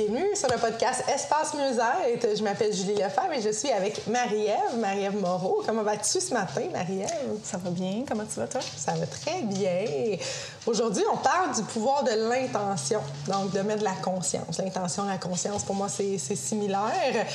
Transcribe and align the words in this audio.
Bienvenue 0.00 0.34
sur 0.34 0.48
le 0.48 0.56
podcast 0.56 1.04
Espace 1.14 1.52
Mieux-être. 1.52 2.34
Je 2.34 2.42
m'appelle 2.42 2.72
Julie 2.72 2.94
Lefebvre 2.94 3.32
et 3.34 3.42
je 3.42 3.50
suis 3.50 3.70
avec 3.70 4.06
Marie-Ève, 4.06 4.78
Marie-Ève 4.78 5.20
Moreau. 5.20 5.62
Comment 5.66 5.82
vas-tu 5.82 6.20
ce 6.20 6.32
matin, 6.32 6.62
Marie-Ève? 6.72 7.38
Ça 7.44 7.58
va 7.58 7.68
bien. 7.68 8.04
Comment 8.08 8.24
tu 8.24 8.40
vas, 8.40 8.46
toi? 8.46 8.62
Ça 8.62 8.92
va 8.92 9.04
très 9.06 9.42
bien. 9.42 10.16
Aujourd'hui, 10.64 11.02
on 11.12 11.18
parle 11.18 11.54
du 11.54 11.62
pouvoir 11.64 12.02
de 12.04 12.12
l'intention, 12.12 13.02
donc 13.28 13.52
de 13.52 13.60
mettre 13.60 13.80
de 13.80 13.84
la 13.84 13.96
conscience. 14.02 14.56
L'intention, 14.56 15.04
la 15.04 15.18
conscience, 15.18 15.64
pour 15.64 15.74
moi, 15.74 15.88
c'est 15.90 16.16
similaire. 16.16 17.26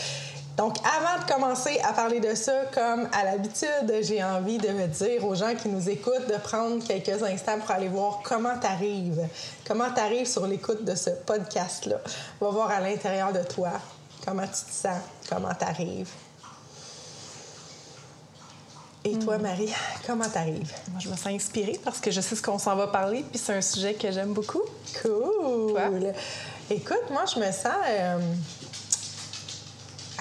Donc, 0.58 0.78
avant 0.86 1.22
de 1.22 1.30
commencer 1.30 1.80
à 1.84 1.92
parler 1.92 2.22
de 2.22 2.34
ça, 2.34 2.54
comme 2.74 3.10
à 3.12 3.26
l'habitude, 3.26 3.94
j'ai 4.02 4.24
envie 4.24 4.58
de 4.58 4.70
me 4.70 4.88
dire 4.88 5.26
aux 5.26 5.36
gens 5.36 5.54
qui 5.54 5.68
nous 5.68 5.90
écoutent 5.90 6.28
de 6.30 6.38
prendre 6.38 6.82
quelques 6.86 7.22
instants 7.24 7.60
pour 7.60 7.72
aller 7.72 7.90
voir 7.90 8.22
comment 8.24 8.58
tu 8.60 8.66
arrives. 8.66 9.28
Comment 9.68 9.92
tu 9.94 10.00
arrives 10.00 10.28
sur 10.28 10.48
l'écoute 10.48 10.86
de 10.86 10.96
ce 10.96 11.10
podcast-là. 11.10 11.98
On 12.40 12.46
va 12.46 12.52
voir 12.52 12.72
à 12.72 12.80
l'intérieur 12.80 13.34
de 13.34 13.44
toi 13.44 13.72
comment 14.26 14.44
tu 14.44 14.66
te 14.66 14.72
sens, 14.72 15.02
comment 15.30 15.54
tu 15.54 15.66
arrives. 15.66 16.10
Et 19.04 19.20
toi, 19.20 19.38
hmm. 19.38 19.42
Marie, 19.42 19.74
comment 20.08 20.28
t'arrives? 20.28 20.74
Moi, 20.90 21.00
je 21.00 21.10
me 21.10 21.16
sens 21.16 21.28
inspirée 21.28 21.80
parce 21.84 22.00
que 22.00 22.10
je 22.10 22.22
sais 22.22 22.36
ce 22.36 22.42
qu'on 22.42 22.58
s'en 22.58 22.76
va 22.76 22.88
parler, 22.88 23.24
puis 23.30 23.38
c'est 23.38 23.54
un 23.54 23.62
sujet 23.62 23.94
que 23.94 24.10
j'aime 24.12 24.34
beaucoup. 24.34 24.64
Cool! 25.04 26.14
Écoute, 26.72 27.04
moi, 27.12 27.26
je 27.32 27.40
me 27.40 27.52
sens... 27.52 27.76
Euh, 27.88 28.18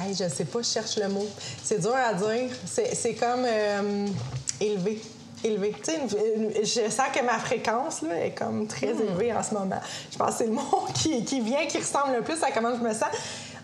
Hey, 0.00 0.12
je 0.14 0.28
sais 0.28 0.44
pas, 0.44 0.60
je 0.60 0.68
cherche 0.68 0.96
le 0.96 1.08
mot. 1.08 1.26
C'est 1.62 1.80
dur 1.80 1.94
à 1.94 2.14
dire. 2.14 2.50
C'est 2.66 3.14
comme 3.14 3.44
euh, 3.46 4.06
élevé. 4.60 5.00
Élevé. 5.44 5.74
je 5.86 6.90
sens 6.90 7.08
que 7.14 7.22
ma 7.22 7.38
fréquence 7.38 8.00
là, 8.02 8.24
est 8.24 8.32
comme 8.32 8.66
très 8.66 8.94
hmm. 8.94 9.02
élevée 9.02 9.32
en 9.32 9.42
ce 9.42 9.54
moment. 9.54 9.80
Je 10.10 10.16
pense 10.16 10.30
que 10.30 10.34
c'est 10.38 10.46
le 10.46 10.52
mot 10.52 10.86
qui, 10.94 11.24
qui, 11.24 11.40
vient, 11.40 11.66
qui 11.66 11.78
ressemble 11.78 12.16
le 12.16 12.22
plus 12.22 12.42
à 12.42 12.50
comment 12.50 12.74
je 12.74 12.80
me 12.80 12.92
sens. 12.92 13.10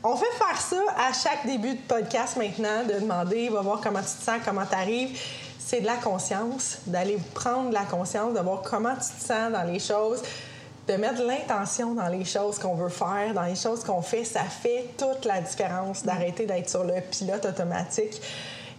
On 0.05 0.14
fait 0.17 0.31
faire 0.39 0.61
ça 0.61 0.83
à 0.97 1.12
chaque 1.12 1.47
début 1.47 1.75
de 1.75 1.81
podcast 1.89 2.36
maintenant, 2.36 2.84
de 2.84 3.01
demander, 3.01 3.48
va 3.48 3.61
voir 3.61 3.81
comment 3.83 4.01
tu 4.01 4.06
te 4.06 4.25
sens, 4.25 4.41
comment 4.45 4.64
tu 4.64 4.75
arrives. 4.75 5.19
C'est 5.58 5.81
de 5.81 5.86
la 5.86 5.97
conscience, 5.97 6.78
d'aller 6.86 7.19
prendre 7.34 7.70
de 7.70 7.75
la 7.75 7.84
conscience, 7.84 8.34
de 8.34 8.41
voir 8.41 8.62
comment 8.62 8.95
tu 8.95 9.01
te 9.01 9.27
sens 9.27 9.53
dans 9.53 9.64
les 9.64 9.78
choses 9.78 10.23
de 10.91 10.96
mettre 10.96 11.22
l'intention 11.22 11.94
dans 11.94 12.08
les 12.08 12.24
choses 12.24 12.58
qu'on 12.58 12.74
veut 12.74 12.89
faire, 12.89 13.33
dans 13.33 13.45
les 13.45 13.55
choses 13.55 13.84
qu'on 13.84 14.02
fait, 14.02 14.24
ça 14.24 14.42
fait 14.42 14.86
toute 14.98 15.24
la 15.24 15.40
différence 15.40 16.02
d'arrêter 16.05 16.46
d'être 16.46 16.68
sur 16.68 16.83
le 16.83 16.95
pilote 17.11 17.45
automatique. 17.45 18.20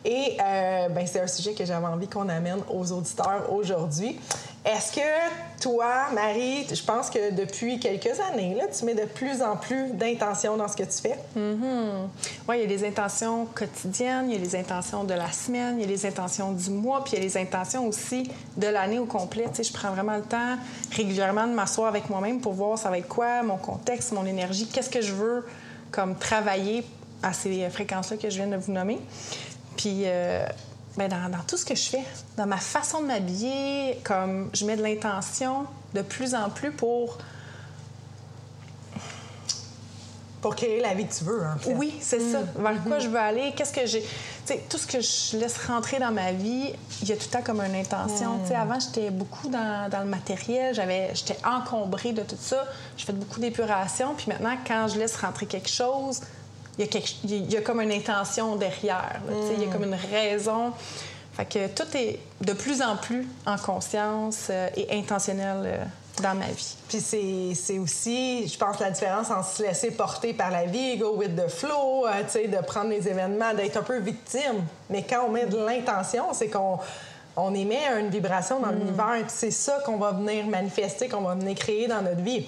Et 0.04 0.38
euh, 0.44 0.90
ben, 0.90 1.08
c'est 1.08 1.22
un 1.22 1.28
sujet 1.28 1.54
que 1.54 1.64
j'avais 1.64 1.86
envie 1.86 2.08
qu'on 2.08 2.28
amène 2.28 2.60
aux 2.70 2.92
auditeurs 2.92 3.54
aujourd'hui. 3.54 4.20
Est-ce 4.64 4.92
que 4.94 5.60
toi, 5.60 6.12
Marie, 6.14 6.68
je 6.72 6.84
pense 6.84 7.10
que 7.10 7.32
depuis 7.32 7.80
quelques 7.80 8.20
années, 8.20 8.54
là, 8.54 8.66
tu 8.68 8.86
mets 8.86 8.94
de 8.94 9.06
plus 9.06 9.42
en 9.42 9.58
plus 9.58 9.92
d'intentions 9.94 10.56
dans 10.56 10.68
ce 10.68 10.78
que 10.78 10.84
tu 10.84 11.02
fais? 11.02 11.18
Mm-hmm. 11.36 12.08
Oui, 12.48 12.58
il 12.58 12.62
y 12.62 12.64
a 12.66 12.68
les 12.68 12.86
intentions 12.86 13.48
quotidiennes, 13.56 14.30
il 14.30 14.34
y 14.34 14.36
a 14.36 14.40
les 14.40 14.56
intentions 14.56 15.04
de 15.04 15.16
la 15.16 15.32
semaine, 15.32 15.80
il 15.80 15.82
y 15.82 15.86
a 15.86 15.88
les 15.88 16.06
intentions 16.06 16.52
du 16.52 16.70
mois, 16.70 17.04
puis 17.04 17.14
il 17.14 17.20
y 17.20 17.22
a 17.22 17.26
les 17.26 17.38
intentions 17.38 17.88
aussi 17.88 18.30
de 18.56 18.68
l'année 18.68 19.00
au 19.00 19.06
complet. 19.06 19.46
Tu 19.50 19.58
sais, 19.58 19.64
je 19.64 19.74
prends 19.74 19.92
vraiment 19.92 20.16
le 20.16 20.24
temps 20.24 20.58
régulièrement 20.92 21.48
de 21.48 21.54
m'asseoir 21.54 21.88
avec 21.88 22.08
moi-même 22.12 22.40
pour 22.40 22.54
voir 22.54 22.78
ça 22.78 22.92
va 22.92 23.00
être 23.00 23.08
quoi, 23.08 23.42
mon 23.42 23.58
contexte, 23.58 24.12
mon 24.12 24.28
énergie, 24.28 24.68
qu'est-ce 24.68 24.92
que 24.92 25.02
je 25.02 25.14
veux 25.14 25.44
comme 25.90 26.16
travailler 26.16 26.86
à 27.24 27.34
ces 27.34 27.68
fréquences-là 27.70 28.18
que 28.18 28.30
je 28.30 28.36
viens 28.36 28.48
de 28.48 28.58
vous 28.58 28.72
nommer. 28.72 29.00
Puis, 29.76 30.04
euh, 30.06 30.46
ben 30.98 31.08
dans, 31.08 31.44
tout 31.48 31.58
ce 31.58 31.66
que 31.66 31.76
je 31.76 31.90
fais, 31.90 32.04
dans 32.38 32.46
ma 32.46 32.58
façon 32.58 33.02
de 33.02 33.08
m'habiller, 33.08 34.00
comme 34.04 34.50
je 34.54 34.66
mets 34.66 34.76
de 34.76 34.84
l'intention 34.84 35.66
de 35.94 36.02
plus 36.02 36.36
en 36.36 36.50
plus 36.50 36.72
pour. 36.72 37.18
Pour 40.42 40.56
créer 40.56 40.82
la 40.82 40.96
vie 40.96 41.06
que 41.06 41.14
tu 41.14 41.24
veux, 41.24 41.46
en 41.46 41.56
fait. 41.60 41.76
Oui, 41.76 41.94
c'est 42.02 42.20
ça. 42.20 42.40
Mm. 42.40 42.64
Vers 42.64 42.84
quoi 42.84 42.98
mm-hmm. 42.98 43.02
je 43.02 43.08
veux 43.10 43.20
aller, 43.20 43.54
qu'est-ce 43.56 43.72
que 43.74 43.86
j'ai. 43.86 44.02
Tu 44.02 44.08
sais, 44.46 44.64
tout 44.68 44.80
ce 44.80 44.88
que 44.88 45.00
je 45.00 45.38
laisse 45.38 45.56
rentrer 45.68 46.00
dans 46.00 46.12
ma 46.12 46.32
vie, 46.32 46.74
il 47.04 47.08
y 47.08 47.12
a 47.12 47.16
tout 47.16 47.26
le 47.28 47.32
temps 47.32 47.44
comme 47.44 47.62
une 47.62 47.76
intention. 47.76 48.40
Tu 48.42 48.48
sais, 48.48 48.58
mm. 48.58 48.62
avant, 48.62 48.80
j'étais 48.80 49.12
beaucoup 49.12 49.50
dans, 49.50 49.88
dans, 49.88 50.00
le 50.00 50.10
matériel, 50.10 50.74
j'avais, 50.74 51.12
j'étais 51.14 51.38
encombrée 51.46 52.14
de 52.14 52.24
tout 52.24 52.36
ça. 52.40 52.66
Je 52.98 53.06
fais 53.06 53.14
beaucoup 53.14 53.40
d'épuration. 53.40 54.16
Puis 54.16 54.26
maintenant, 54.30 54.58
quand 54.66 54.88
je 54.88 54.98
laisse 54.98 55.16
rentrer 55.16 55.46
quelque 55.46 55.70
chose, 55.70 56.22
il 56.78 57.52
y, 57.52 57.58
a 57.58 57.62
comme 57.62 57.82
une 57.82 57.92
intention 57.92 58.56
derrière. 58.56 59.22
Il 59.30 59.62
y 59.62 59.64
a 59.64 59.68
mm. 59.68 59.72
comme 59.72 59.84
une 59.84 59.98
raison. 60.12 60.72
Fait 61.34 61.46
que 61.46 61.68
tout 61.68 61.96
est 61.96 62.20
de 62.42 62.54
plus 62.54 62.82
en 62.82 62.98
plus 62.98 63.26
en 63.46 63.58
conscience 63.58 64.48
euh, 64.50 64.68
et 64.76 64.98
intentionnel 64.98 65.64
euh, 65.66 65.84
dans 66.22 66.36
ma 66.36 66.48
vie. 66.48 66.76
Puis 66.90 67.00
c'est 67.56 67.80
aussi, 67.80 68.48
je 68.48 68.58
pense, 68.58 68.80
la 68.80 68.92
différence 68.92 69.30
en 69.32 69.42
se 69.44 69.64
laisser 69.64 69.92
porter 69.92 70.34
par 70.34 70.52
la 70.52 70.66
vie, 70.66 70.98
go 70.98 71.16
with 71.16 71.36
the 71.36 71.48
flow, 71.48 72.06
euh, 72.06 72.24
sais, 72.28 72.48
de 72.48 72.58
prendre 72.58 72.90
les 72.90 73.08
événements, 73.08 73.54
d'être 73.54 73.78
un 73.78 73.84
peu 73.84 74.00
victime. 74.00 74.66
Mais 74.90 75.04
quand 75.04 75.26
on 75.28 75.32
met 75.32 75.46
de 75.46 75.58
l'intention, 75.58 76.34
c'est 76.34 76.50
qu'on 76.50 76.80
on 77.38 77.54
émet 77.54 77.88
une 77.98 78.10
vibration 78.10 78.60
dans 78.60 78.72
mm. 78.72 78.80
l'univers. 78.80 79.24
C'est 79.28 79.52
ça 79.52 79.80
qu'on 79.86 79.98
va 79.98 80.12
venir 80.12 80.46
manifester, 80.48 81.08
qu'on 81.08 81.22
va 81.22 81.36
venir 81.36 81.56
créer 81.56 81.88
dans 81.88 82.02
notre 82.02 82.22
vie. 82.22 82.46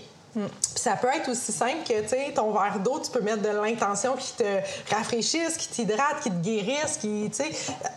Ça 0.75 0.95
peut 0.95 1.07
être 1.15 1.29
aussi 1.29 1.51
simple 1.51 1.83
que, 1.87 2.01
tu 2.01 2.09
sais, 2.09 2.31
ton 2.33 2.51
verre 2.51 2.79
d'eau, 2.79 2.99
tu 2.99 3.11
peux 3.11 3.21
mettre 3.21 3.41
de 3.41 3.49
l'intention 3.49 4.15
qui 4.15 4.33
te 4.33 4.93
rafraîchisse, 4.93 5.57
qui 5.57 5.67
t'hydrate, 5.67 6.21
qui 6.23 6.29
te 6.29 6.43
guérisse, 6.43 6.97
qui, 6.99 7.29
tu 7.29 7.43
sais, 7.43 7.51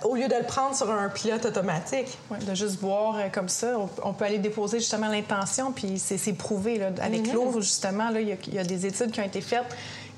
au 0.04 0.14
lieu 0.14 0.28
de 0.28 0.34
le 0.34 0.44
prendre 0.44 0.76
sur 0.76 0.90
un 0.90 1.08
pilote 1.08 1.46
automatique. 1.46 2.18
Oui, 2.30 2.38
de 2.44 2.54
juste 2.54 2.80
boire 2.80 3.16
euh, 3.16 3.28
comme 3.32 3.48
ça. 3.48 3.76
On, 4.02 4.12
peut 4.12 4.24
aller 4.24 4.38
déposer 4.38 4.78
justement 4.78 5.08
l'intention, 5.08 5.72
puis 5.72 5.98
c'est 5.98 6.32
prouvé. 6.34 6.78
Là, 6.78 6.90
avec 7.00 7.26
mm-hmm. 7.26 7.32
l'eau, 7.32 7.60
justement, 7.60 8.10
il 8.10 8.28
y, 8.28 8.58
a 8.58 8.64
des 8.64 8.86
études 8.86 9.10
qui 9.10 9.20
ont 9.20 9.24
été 9.24 9.40
faites 9.40 9.66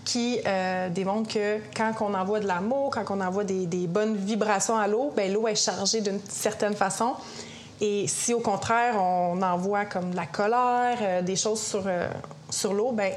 qui 0.05 0.41
euh, 0.47 0.89
démontrent 0.89 1.33
que 1.35 1.59
quand 1.77 1.93
on 2.01 2.15
envoie 2.15 2.41
de 2.41 2.47
l'amour, 2.47 2.91
quand 2.91 3.05
on 3.11 3.21
envoie 3.21 3.45
des, 3.45 3.67
des 3.67 3.87
bonnes 3.87 4.17
vibrations 4.17 4.79
à 4.79 4.89
l'eau, 4.89 5.13
ben 5.15 5.31
l'eau 5.31 5.47
est 5.47 5.55
chargée 5.55 6.01
d'une 6.01 6.21
certaine 6.31 6.75
façon. 6.75 7.15
Et 7.81 8.07
si 8.09 8.35
au 8.35 8.41
contraire, 8.41 8.97
on 9.01 9.41
envoie 9.43 9.85
comme 9.85 10.11
de 10.11 10.17
la 10.17 10.27
colère, 10.27 10.99
euh, 11.01 11.23
des 11.23 11.37
choses 11.37 11.61
sur, 11.61 11.83
euh, 11.87 12.09
sur 12.51 12.75
l'eau, 12.75 12.93
ben 12.93 13.13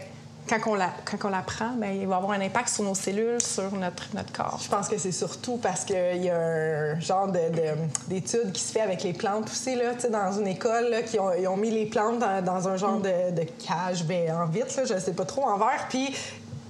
quand 0.49 0.71
on 0.71 0.75
la, 0.75 0.91
quand 1.05 1.29
la 1.29 1.41
prend, 1.41 1.71
bien, 1.77 1.91
il 1.91 2.07
va 2.07 2.17
avoir 2.17 2.31
un 2.33 2.41
impact 2.41 2.69
sur 2.69 2.83
nos 2.83 2.95
cellules, 2.95 3.41
sur 3.41 3.71
notre, 3.73 4.07
notre 4.13 4.33
corps. 4.33 4.59
Je 4.61 4.69
pense 4.69 4.87
que 4.87 4.97
c'est 4.97 5.11
surtout 5.11 5.57
parce 5.57 5.85
qu'il 5.85 6.23
y 6.23 6.29
a 6.29 6.37
un 6.37 6.99
genre 6.99 7.27
d'étude 8.07 8.47
de, 8.47 8.51
qui 8.51 8.61
se 8.61 8.71
fait 8.71 8.81
avec 8.81 9.03
les 9.03 9.13
plantes 9.13 9.49
aussi. 9.49 9.75
Là, 9.75 9.93
dans 10.09 10.39
une 10.39 10.47
école, 10.47 11.03
qui 11.05 11.19
ont, 11.19 11.33
ils 11.33 11.47
ont 11.47 11.57
mis 11.57 11.71
les 11.71 11.85
plantes 11.85 12.19
dans, 12.19 12.67
un 12.67 12.75
genre 12.75 12.99
de, 12.99 13.43
cage 13.65 14.03
ben, 14.05 14.31
en 14.31 14.45
vitre, 14.47 14.73
là, 14.77 14.85
je 14.85 14.93
ne 14.93 14.99
sais 14.99 15.13
pas 15.13 15.25
trop, 15.25 15.43
en 15.43 15.57
verre. 15.57 15.87
Puis 15.89 16.13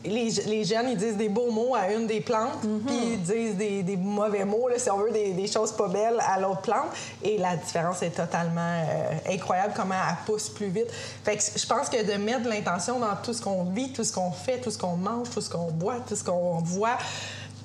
les, 0.03 0.63
jeunes, 0.63 0.89
ils 0.89 0.97
disent 0.97 1.17
des 1.17 1.29
beaux 1.29 1.51
mots 1.51 1.75
à 1.75 1.91
une 1.91 2.07
des 2.07 2.21
plantes, 2.21 2.63
mhm. 2.63 2.81
puis 2.85 2.95
ils 3.13 3.21
disent 3.21 3.55
des, 3.55 3.97
mauvais 3.97 4.45
mots, 4.45 4.67
là, 4.67 4.79
si 4.79 4.89
on 4.89 4.97
veut, 4.97 5.11
des, 5.11 5.47
choses 5.47 5.71
pas 5.71 5.87
belles 5.87 6.19
à 6.27 6.39
l'autre 6.39 6.61
plante. 6.61 6.89
Et 7.23 7.37
la 7.37 7.55
différence 7.55 8.01
est 8.01 8.11
totalement 8.11 8.61
euh, 8.61 9.33
incroyable, 9.33 9.73
comment 9.75 9.95
elle 9.95 10.15
pousse 10.25 10.49
plus 10.49 10.67
vite. 10.67 10.91
Fait 11.23 11.37
que 11.37 11.43
je 11.55 11.65
pense 11.65 11.89
que 11.89 12.03
de 12.03 12.17
mettre 12.17 12.43
de 12.43 12.49
l'intention 12.49 12.99
dans 12.99 13.15
tout 13.23 13.33
ce 13.33 13.41
qu'on 13.41 13.63
vit, 13.65 13.91
tout 13.91 14.03
ce 14.03 14.13
qu'on 14.13 14.31
fait, 14.31 14.59
tout 14.59 14.71
ce 14.71 14.77
qu'on 14.77 14.95
mange, 14.95 15.29
tout 15.29 15.41
ce 15.41 15.49
qu'on 15.49 15.71
boit, 15.71 15.97
tout 16.07 16.15
ce 16.15 16.23
qu'on 16.23 16.59
voit, 16.59 16.97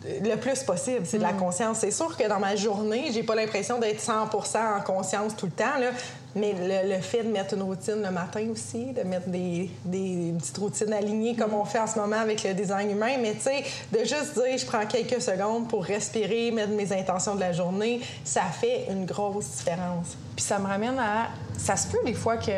le 0.05 0.37
plus 0.37 0.63
possible, 0.63 1.05
c'est 1.05 1.19
de 1.19 1.23
la 1.23 1.33
mhm. 1.33 1.41
conscience. 1.41 1.79
C'est 1.81 1.91
sûr 1.91 2.17
que 2.17 2.29
dans 2.29 2.39
ma 2.39 2.55
journée, 2.55 3.11
j'ai 3.13 3.23
pas 3.23 3.35
l'impression 3.35 3.79
d'être 3.79 4.01
100 4.01 4.13
en 4.23 4.81
conscience 4.85 5.35
tout 5.37 5.47
le 5.47 5.53
temps. 5.53 5.79
Là 5.81 5.91
Mais 6.37 6.55
le, 6.85 7.01
fait 7.01 7.23
de 7.23 7.29
mettre 7.29 7.55
une 7.55 7.63
routine 7.63 8.03
le 8.03 8.11
matin 8.11 8.47
aussi, 8.51 8.93
de 8.93 9.03
mettre 9.03 9.29
des, 9.29 9.71
des 9.85 10.35
petites 10.39 10.59
routines 10.59 10.93
alignées 10.93 11.35
comme 11.35 11.55
on 11.55 11.65
fait 11.65 11.79
en 11.79 11.87
ce 11.87 11.99
moment 11.99 12.17
avec 12.17 12.45
le 12.45 12.53
design 12.55 12.91
humain, 12.91 13.17
mais 13.21 13.35
tu 13.35 13.43
sais, 13.43 13.65
de 13.93 14.01
juste 14.01 14.35
dire 14.35 14.59
je 14.59 14.67
prends 14.67 14.87
quelques 14.87 15.21
secondes 15.21 15.69
pour 15.69 15.85
respirer, 15.85 16.51
mettre 16.51 16.73
mes 16.73 16.93
intentions 16.93 17.35
de 17.35 17.41
la 17.41 17.53
journée, 17.53 18.01
ça 18.25 18.43
fait 18.43 18.87
une 18.91 19.07
grosse 19.07 19.47
différence. 19.47 20.17
Puis 20.37 20.45
ça 20.45 20.59
me 20.59 20.67
ramène 20.67 20.99
à. 20.99 21.29
Ça 21.57 21.77
se 21.77 21.89
peut 21.89 21.99
des 22.05 22.13
fois 22.13 22.37
que 22.37 22.53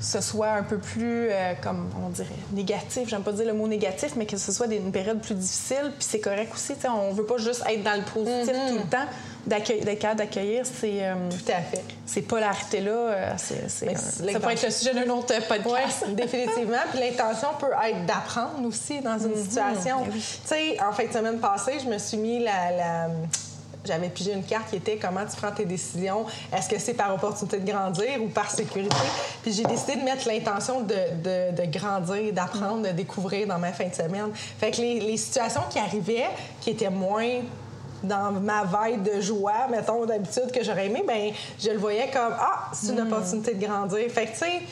ce 0.00 0.20
soit 0.20 0.50
un 0.50 0.62
peu 0.62 0.78
plus, 0.78 1.28
euh, 1.28 1.54
comme 1.60 1.90
on 2.06 2.08
dirait, 2.10 2.28
négatif. 2.52 3.08
J'aime 3.08 3.22
pas 3.22 3.32
dire 3.32 3.46
le 3.46 3.52
mot 3.52 3.66
négatif, 3.66 4.12
mais 4.16 4.26
que 4.26 4.36
ce 4.36 4.52
soit 4.52 4.72
une 4.72 4.92
période 4.92 5.20
plus 5.20 5.34
difficile. 5.34 5.92
Puis 5.98 6.06
c'est 6.08 6.20
correct 6.20 6.52
aussi. 6.54 6.74
sais, 6.76 6.88
on 6.88 7.12
veut 7.12 7.26
pas 7.26 7.38
juste 7.38 7.64
être 7.68 7.82
dans 7.82 7.96
le 7.96 8.04
positif 8.04 8.54
mm-hmm. 8.54 8.68
tout 8.68 8.74
le 8.76 8.88
temps. 8.88 9.06
D'être 9.48 9.98
capable 9.98 10.18
d'accueillir 10.18 10.64
ces. 10.64 11.00
Euh, 11.02 11.14
tout 11.30 11.52
à 11.52 11.60
fait. 11.60 11.82
Ces 12.06 12.22
polarités-là. 12.22 12.90
Euh, 12.90 13.32
c'est, 13.36 13.68
ça 13.68 14.40
pourrait 14.40 14.54
être 14.54 14.64
le 14.64 14.70
sujet 14.70 14.94
d'un 14.94 15.08
autre 15.10 15.34
podcast. 15.46 16.04
Oui, 16.06 16.14
définitivement. 16.14 16.78
Puis 16.90 17.00
l'intention 17.00 17.48
peut 17.58 17.72
être 17.84 18.06
d'apprendre 18.06 18.66
aussi 18.66 19.00
dans 19.00 19.18
une 19.18 19.32
mm-hmm. 19.32 19.42
situation. 19.42 20.00
Ben 20.02 20.12
tu 20.12 20.20
sais, 20.44 20.76
en 20.82 20.92
fin 20.92 21.06
de 21.06 21.12
semaine 21.12 21.38
passée, 21.38 21.78
je 21.82 21.88
me 21.88 21.98
suis 21.98 22.18
mis 22.18 22.40
la 22.40 23.08
j'avais 23.88 24.08
pigé 24.08 24.32
une 24.32 24.44
carte 24.44 24.70
qui 24.70 24.76
était 24.76 24.96
comment 24.96 25.24
tu 25.24 25.36
prends 25.36 25.50
tes 25.50 25.64
décisions. 25.64 26.26
Est-ce 26.54 26.68
que 26.68 26.78
c'est 26.78 26.94
par 26.94 27.14
opportunité 27.14 27.58
de 27.58 27.70
grandir 27.70 28.22
ou 28.22 28.28
par 28.28 28.50
sécurité? 28.50 28.94
Puis 29.42 29.52
j'ai 29.52 29.64
décidé 29.64 29.96
de 29.96 30.02
mettre 30.02 30.28
l'intention 30.28 30.82
de, 30.82 31.52
de, 31.52 31.66
grandir, 31.66 32.32
d'apprendre, 32.32 32.88
de 32.88 32.92
découvrir 32.92 33.46
dans 33.46 33.58
ma 33.58 33.72
fin 33.72 33.88
de 33.88 33.94
semaine. 33.94 34.30
Fait 34.34 34.70
que 34.70 34.80
les, 34.80 35.00
les 35.00 35.16
situations 35.16 35.62
qui 35.70 35.78
arrivaient, 35.78 36.28
qui 36.60 36.70
étaient 36.70 36.90
moins 36.90 37.40
dans 38.02 38.32
ma 38.32 38.64
veille 38.64 38.98
de 38.98 39.20
joie, 39.20 39.68
mettons, 39.70 40.04
d'habitude 40.06 40.50
que 40.52 40.62
j'aurais 40.62 40.86
aimé, 40.86 41.02
ben 41.06 41.32
je 41.58 41.70
le 41.70 41.78
voyais 41.78 42.10
comme 42.10 42.34
Ah, 42.38 42.70
c'est 42.72 42.92
une 42.92 43.02
hmm. 43.02 43.12
opportunité 43.12 43.54
de 43.54 43.66
grandir. 43.66 44.10
Fait 44.10 44.26
que, 44.26 44.32
tu 44.32 44.38
sais, 44.38 44.62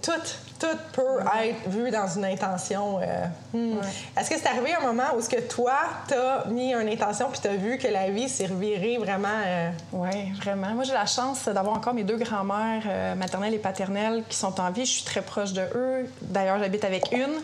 tout, 0.00 0.12
tout 0.58 0.78
peut 0.92 1.20
être 1.42 1.68
vu 1.68 1.90
dans 1.90 2.06
une 2.06 2.24
intention. 2.24 3.00
Euh, 3.00 3.26
hmm. 3.52 3.78
Est-ce 4.16 4.30
que 4.30 4.36
c'est 4.38 4.48
arrivé 4.48 4.74
un 4.74 4.86
moment 4.86 5.14
où 5.16 5.20
ce 5.20 5.28
que 5.28 5.40
toi, 5.40 5.78
t'as 6.06 6.46
mis 6.46 6.72
une 6.72 6.88
intention 6.88 7.28
puis 7.30 7.40
t'as 7.42 7.56
vu 7.56 7.78
que 7.78 7.88
la 7.88 8.10
vie 8.10 8.28
s'est 8.28 8.46
revirée 8.46 8.98
vraiment? 8.98 9.28
Euh? 9.44 9.70
Oui, 9.92 10.32
vraiment. 10.40 10.68
Moi, 10.70 10.84
j'ai 10.84 10.92
la 10.92 11.06
chance 11.06 11.48
d'avoir 11.48 11.76
encore 11.76 11.94
mes 11.94 12.04
deux 12.04 12.16
grands-mères 12.16 12.84
euh, 12.86 13.14
maternelles 13.14 13.54
et 13.54 13.58
paternelles 13.58 14.22
qui 14.28 14.36
sont 14.36 14.60
en 14.60 14.70
vie. 14.70 14.84
Je 14.84 14.92
suis 14.92 15.04
très 15.04 15.22
proche 15.22 15.52
de 15.52 15.62
eux. 15.74 16.08
D'ailleurs, 16.20 16.58
j'habite 16.58 16.84
avec 16.84 17.10
une 17.12 17.40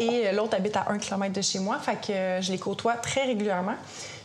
et 0.00 0.32
l'autre 0.32 0.56
habite 0.56 0.76
à 0.76 0.86
un 0.88 0.98
kilomètre 0.98 1.34
de 1.34 1.42
chez 1.42 1.58
moi. 1.58 1.78
Fait 1.78 1.96
que 1.96 2.42
je 2.42 2.50
les 2.50 2.58
côtoie 2.58 2.94
très 2.94 3.24
régulièrement. 3.24 3.74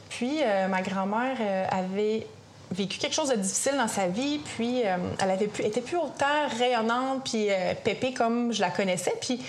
Puis, 0.09 0.39
ma 0.69 0.81
grand-mère 0.81 1.37
avait 1.69 2.25
vécu 2.71 2.97
quelque 2.97 3.13
chose 3.13 3.29
de 3.29 3.35
difficile 3.35 3.77
dans 3.77 3.87
sa 3.87 4.07
vie, 4.07 4.39
puis 4.39 4.85
euh, 4.85 4.97
elle 5.19 5.31
avait 5.31 5.47
pu, 5.47 5.63
était 5.63 5.81
plus 5.81 5.97
autant 5.97 6.47
rayonnante 6.57 7.23
puis 7.23 7.47
euh, 7.49 7.73
pépée 7.83 8.13
comme 8.13 8.51
je 8.51 8.61
la 8.61 8.69
connaissais. 8.69 9.13
Puis 9.21 9.39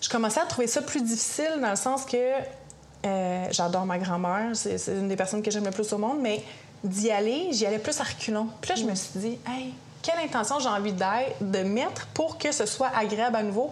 je 0.00 0.08
commençais 0.08 0.40
à 0.40 0.44
trouver 0.44 0.66
ça 0.66 0.82
plus 0.82 1.02
difficile 1.02 1.58
dans 1.60 1.70
le 1.70 1.76
sens 1.76 2.04
que 2.04 2.16
euh, 2.16 3.46
j'adore 3.50 3.86
ma 3.86 3.98
grand-mère, 3.98 4.50
c'est, 4.54 4.76
une 4.88 5.08
des 5.08 5.16
personnes 5.16 5.42
que 5.42 5.50
j'aime 5.50 5.64
le 5.64 5.70
plus 5.70 5.90
au 5.92 5.98
monde, 5.98 6.18
mais 6.20 6.42
d'y 6.84 7.10
aller, 7.10 7.48
j'y 7.52 7.66
allais 7.66 7.78
plus 7.78 7.98
à 8.00 8.04
reculons. 8.04 8.48
Puis 8.60 8.70
là, 8.70 8.76
je 8.76 8.84
me 8.84 8.94
suis 8.94 9.18
dit, 9.18 9.38
hey, 9.48 9.72
quelle 10.02 10.18
intention 10.24 10.58
j'ai 10.58 10.68
envie 10.68 10.92
de 10.92 11.62
mettre 11.62 12.06
pour 12.08 12.36
que 12.36 12.52
ce 12.52 12.66
soit 12.66 12.90
agréable 12.96 13.36
à 13.36 13.42
nouveau 13.42 13.70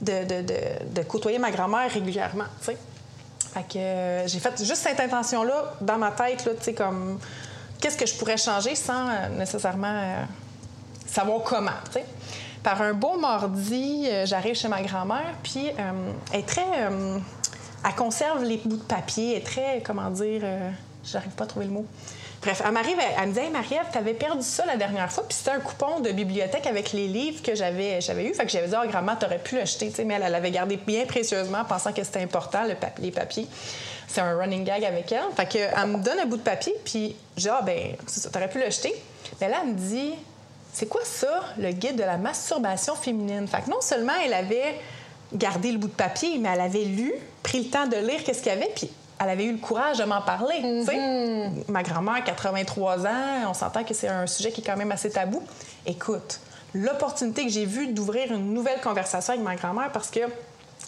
de, 0.00 0.24
de, 0.24 0.42
de, 0.42 0.94
de 0.94 1.02
côtoyer 1.02 1.38
ma 1.38 1.50
grand-mère 1.50 1.90
régulièrement, 1.90 2.44
tu 2.60 2.66
sais. 2.66 2.76
Que 3.62 4.22
j'ai 4.26 4.38
fait 4.38 4.58
juste 4.58 4.82
cette 4.82 5.00
intention-là 5.00 5.74
dans 5.80 5.96
ma 5.98 6.10
tête, 6.10 6.44
là, 6.44 6.52
tu 6.58 6.64
sais, 6.64 6.74
comme 6.74 7.18
qu'est-ce 7.80 7.96
que 7.96 8.06
je 8.06 8.14
pourrais 8.14 8.36
changer 8.36 8.74
sans 8.74 9.08
euh, 9.08 9.28
nécessairement 9.38 10.00
euh, 10.02 10.22
savoir 11.06 11.42
comment. 11.42 11.70
Par 12.62 12.82
un 12.82 12.92
beau 12.94 13.18
mardi, 13.18 14.06
euh, 14.08 14.26
j'arrive 14.26 14.54
chez 14.54 14.68
ma 14.68 14.82
grand-mère, 14.82 15.34
puis 15.42 15.68
elle 16.32 16.40
est 16.40 16.46
très. 16.46 16.66
elle 16.66 17.94
conserve 17.94 18.42
les 18.44 18.56
bouts 18.58 18.76
de 18.76 18.82
papier, 18.82 19.32
elle 19.32 19.42
est 19.42 19.44
très. 19.44 19.82
Comment 19.84 20.10
dire. 20.10 20.42
J'arrive 21.04 21.30
pas 21.32 21.44
à 21.44 21.46
trouver 21.46 21.66
le 21.66 21.72
mot. 21.72 21.86
Bref, 22.42 22.62
elle 22.64 22.72
m'arrive, 22.72 22.98
elle, 23.18 23.28
me 23.28 23.32
dit 23.32 23.40
Hey 23.40 23.50
Marie-Ève, 23.50 23.86
t'avais 23.92 24.14
perdu 24.14 24.42
ça 24.42 24.64
la 24.66 24.76
dernière 24.76 25.10
fois, 25.10 25.24
puis 25.26 25.36
c'était 25.36 25.50
un 25.50 25.60
coupon 25.60 26.00
de 26.00 26.12
bibliothèque 26.12 26.66
avec 26.66 26.92
les 26.92 27.08
livres 27.08 27.42
que 27.42 27.54
j'avais, 27.54 28.00
j'avais 28.00 28.26
eu. 28.26 28.34
Fait 28.34 28.44
que 28.44 28.50
j'avais 28.50 28.68
dit 28.68 28.74
Oh, 28.80 28.86
grand-mère, 28.88 29.18
t'aurais 29.18 29.38
pu 29.38 29.56
l'acheter, 29.56 29.92
mais 30.04 30.14
elle, 30.14 30.30
l'avait 30.30 30.50
gardé 30.50 30.76
bien 30.76 31.06
précieusement, 31.06 31.64
pensant 31.64 31.92
que 31.92 32.04
c'était 32.04 32.22
important, 32.22 32.64
le 32.64 32.76
les 33.02 33.10
papiers 33.10 33.48
c'est 34.08 34.20
un 34.20 34.36
running 34.36 34.64
gag 34.64 34.84
avec 34.84 35.10
elle. 35.12 35.20
Fait 35.36 35.46
que, 35.46 35.58
elle 35.58 35.88
me 35.88 35.98
donne 35.98 36.18
un 36.18 36.26
bout 36.26 36.36
de 36.36 36.42
papier, 36.42 36.74
puis 36.84 37.16
j'ai 37.36 37.50
ah, 37.50 37.60
ben, 37.62 37.96
ça, 38.06 38.30
t'aurais 38.30 38.48
pu 38.48 38.58
le 38.58 38.70
jeter. 38.70 38.94
Mais 39.40 39.48
là, 39.48 39.58
elle 39.62 39.72
me 39.72 39.74
dit, 39.74 40.12
c'est 40.72 40.88
quoi 40.88 41.02
ça, 41.04 41.42
le 41.58 41.70
guide 41.72 41.96
de 41.96 42.02
la 42.02 42.16
masturbation 42.16 42.94
féminine? 42.94 43.46
Fait 43.48 43.62
que 43.62 43.70
non 43.70 43.80
seulement 43.80 44.12
elle 44.24 44.34
avait 44.34 44.80
gardé 45.34 45.72
le 45.72 45.78
bout 45.78 45.88
de 45.88 45.92
papier, 45.92 46.38
mais 46.38 46.50
elle 46.52 46.60
avait 46.60 46.84
lu, 46.84 47.12
pris 47.42 47.64
le 47.64 47.70
temps 47.70 47.86
de 47.86 47.96
lire 47.96 48.22
qu'est-ce 48.24 48.42
qu'il 48.42 48.52
y 48.52 48.56
avait, 48.56 48.70
puis 48.74 48.90
elle 49.18 49.30
avait 49.30 49.44
eu 49.44 49.52
le 49.52 49.58
courage 49.58 49.98
de 49.98 50.04
m'en 50.04 50.20
parler. 50.20 50.60
Mm-hmm. 50.62 51.70
Ma 51.70 51.82
grand-mère, 51.82 52.22
83 52.24 53.06
ans, 53.06 53.48
on 53.48 53.54
s'entend 53.54 53.84
que 53.84 53.94
c'est 53.94 54.08
un 54.08 54.26
sujet 54.26 54.52
qui 54.52 54.60
est 54.60 54.64
quand 54.64 54.76
même 54.76 54.92
assez 54.92 55.10
tabou. 55.10 55.42
Écoute, 55.86 56.40
l'opportunité 56.74 57.44
que 57.44 57.50
j'ai 57.50 57.64
vue 57.64 57.88
d'ouvrir 57.88 58.32
une 58.32 58.52
nouvelle 58.52 58.80
conversation 58.80 59.32
avec 59.32 59.44
ma 59.44 59.56
grand-mère 59.56 59.90
parce 59.92 60.10
que 60.10 60.20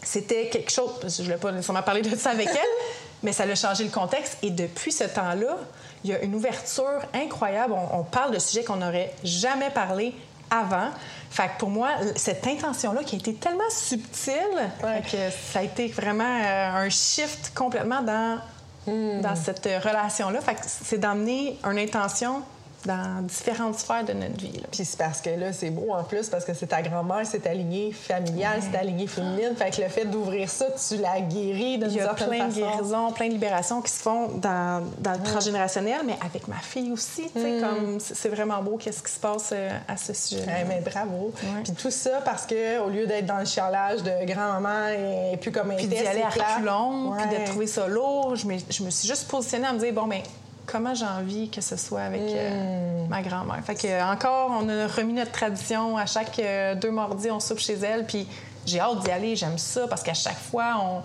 c'était 0.02 0.48
quelque 0.48 0.70
chose, 0.70 0.90
je 1.02 1.22
ne 1.22 1.26
voulais 1.26 1.38
pas 1.38 1.52
nécessairement 1.52 1.82
parler 1.82 2.02
de 2.02 2.14
ça 2.16 2.30
avec 2.30 2.48
elle, 2.48 2.84
mais 3.22 3.32
ça 3.32 3.44
a 3.44 3.54
changé 3.54 3.84
le 3.84 3.90
contexte. 3.90 4.38
Et 4.42 4.50
depuis 4.50 4.92
ce 4.92 5.04
temps-là, 5.04 5.56
il 6.04 6.10
y 6.10 6.12
a 6.14 6.22
une 6.22 6.34
ouverture 6.34 7.00
incroyable. 7.14 7.74
On, 7.92 8.04
parle 8.04 8.32
de 8.32 8.38
sujets 8.38 8.62
qu'on 8.62 8.76
n'aurait 8.76 9.12
jamais 9.24 9.70
parlé 9.70 10.14
avant. 10.50 10.90
Fait 11.30 11.48
que 11.48 11.58
pour 11.58 11.70
moi, 11.70 11.90
cette 12.16 12.46
intention-là 12.46 13.02
qui 13.04 13.16
a 13.16 13.18
été 13.18 13.34
tellement 13.34 13.70
subtile, 13.70 14.70
que 14.80 15.30
ça 15.52 15.60
a 15.60 15.62
été 15.62 15.88
vraiment 15.88 16.24
euh, 16.24 16.86
un 16.86 16.88
shift 16.88 17.52
complètement 17.54 18.02
dans, 18.02 18.38
hmm. 18.86 19.20
dans 19.20 19.36
cette 19.36 19.66
relation-là. 19.66 20.40
Fait 20.40 20.54
que 20.54 20.60
c'est 20.64 20.98
d'amener 20.98 21.58
une 21.64 21.78
intention 21.78 22.42
dans 22.86 23.22
différentes 23.22 23.78
sphères 23.78 24.04
de 24.04 24.12
notre 24.12 24.36
vie. 24.36 24.62
Puis 24.70 24.84
c'est 24.84 24.98
parce 24.98 25.20
que 25.20 25.30
là, 25.30 25.52
c'est 25.52 25.70
beau 25.70 25.92
en 25.92 26.04
plus, 26.04 26.28
parce 26.28 26.44
que 26.44 26.54
c'est 26.54 26.68
ta 26.68 26.80
grand-mère, 26.80 27.22
c'est 27.24 27.40
ta 27.40 27.52
lignée 27.52 27.92
familiale, 27.92 28.60
c'est 28.62 28.76
ta 28.76 28.84
lignée 28.84 29.06
féminine. 29.06 29.54
Fait 29.56 29.70
que 29.70 29.82
le 29.82 29.88
fait 29.88 30.04
d'ouvrir 30.04 30.48
ça, 30.48 30.66
tu 30.70 30.96
la 30.96 31.20
guéris 31.20 31.78
d'une 31.78 31.90
certaine 31.90 32.16
façon. 32.16 32.32
Il 32.32 32.38
y 32.38 32.40
a 32.40 32.46
plein 32.46 32.48
de 32.48 32.54
guérisons, 32.54 33.12
plein 33.12 33.26
de 33.26 33.32
libérations 33.32 33.82
qui 33.82 33.90
se 33.90 34.02
font 34.02 34.28
dans, 34.28 34.84
dans 34.98 35.12
le 35.12 35.22
transgénérationnel, 35.22 36.00
mais 36.06 36.16
avec 36.24 36.46
ma 36.46 36.56
fille 36.56 36.92
aussi. 36.92 37.28
Mm. 37.34 37.60
comme 37.60 37.98
C'est 38.00 38.28
vraiment 38.28 38.62
beau 38.62 38.76
qu'est-ce 38.76 39.02
qui 39.02 39.12
se 39.12 39.20
passe 39.20 39.50
euh, 39.52 39.70
à 39.88 39.96
ce 39.96 40.12
sujet. 40.12 40.44
Ouais, 40.46 40.64
mais 40.68 40.80
bravo. 40.80 41.32
Puis 41.64 41.72
tout 41.72 41.90
ça 41.90 42.20
parce 42.24 42.46
que 42.46 42.78
au 42.80 42.88
lieu 42.88 43.06
d'être 43.06 43.26
dans 43.26 43.38
le 43.38 43.44
chialage 43.44 44.02
de 44.02 44.26
grand-maman 44.26 44.88
et 45.32 45.36
puis 45.36 45.50
comme 45.50 45.74
Puis 45.76 45.86
d'y 45.86 45.98
aller 45.98 46.22
à 46.22 46.28
reculons, 46.28 47.14
puis 47.16 47.38
de 47.38 47.44
trouver 47.46 47.66
ça 47.66 47.86
lourd, 47.88 48.36
je 48.36 48.46
me, 48.46 48.56
je 48.70 48.82
me 48.82 48.90
suis 48.90 49.08
juste 49.08 49.28
positionnée 49.28 49.66
à 49.66 49.72
me 49.72 49.78
dire, 49.78 49.92
bon, 49.92 50.06
mais 50.06 50.22
comment 50.70 50.94
j'ai 50.94 51.06
envie 51.06 51.48
que 51.48 51.60
ce 51.60 51.76
soit 51.76 52.02
avec 52.02 52.20
euh, 52.20 53.04
hmm. 53.04 53.08
ma 53.08 53.22
grand-mère. 53.22 53.62
Fait 53.64 53.74
que 53.74 54.12
encore, 54.12 54.50
on 54.50 54.68
a 54.68 54.86
remis 54.86 55.14
notre 55.14 55.32
tradition. 55.32 55.96
À 55.96 56.06
chaque 56.06 56.38
euh, 56.38 56.74
deux 56.74 56.90
mardis, 56.90 57.30
on 57.30 57.40
soupe 57.40 57.58
chez 57.58 57.74
elle. 57.74 58.06
Puis 58.06 58.26
j'ai 58.66 58.80
hâte 58.80 59.00
d'y 59.00 59.10
aller. 59.10 59.36
J'aime 59.36 59.58
ça 59.58 59.88
parce 59.88 60.02
qu'à 60.02 60.14
chaque 60.14 60.38
fois, 60.38 60.76
on, 60.80 61.02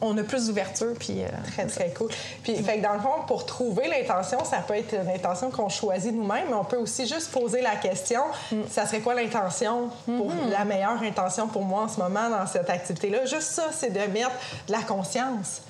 on 0.00 0.16
a 0.16 0.22
plus 0.22 0.46
d'ouverture. 0.46 0.94
Puis, 0.98 1.22
euh, 1.22 1.28
très, 1.52 1.66
très 1.66 1.90
cool. 1.90 2.08
Puis, 2.42 2.56
fait 2.56 2.78
que 2.78 2.82
dans 2.82 2.94
le 2.94 3.00
fond, 3.00 3.22
pour 3.26 3.46
trouver 3.46 3.88
l'intention, 3.88 4.44
ça 4.44 4.58
peut 4.58 4.74
être 4.74 4.94
une 4.94 5.10
intention 5.10 5.50
qu'on 5.50 5.68
choisit 5.68 6.12
nous-mêmes, 6.12 6.46
mais 6.48 6.54
on 6.54 6.64
peut 6.64 6.78
aussi 6.78 7.06
juste 7.06 7.30
poser 7.30 7.60
la 7.60 7.76
question 7.76 8.22
hmm. 8.50 8.62
ça 8.70 8.86
serait 8.86 9.00
quoi 9.00 9.14
l'intention 9.14 9.90
pour 10.06 10.30
hmm. 10.30 10.50
la 10.50 10.64
meilleure 10.64 11.02
intention 11.02 11.48
pour 11.48 11.62
moi 11.62 11.82
en 11.82 11.88
ce 11.88 12.00
moment 12.00 12.30
dans 12.30 12.46
cette 12.46 12.70
activité-là? 12.70 13.26
Juste 13.26 13.50
ça, 13.50 13.64
c'est 13.72 13.90
de 13.90 14.12
mettre 14.12 14.30
de 14.68 14.72
la 14.72 14.82
conscience. 14.82 15.60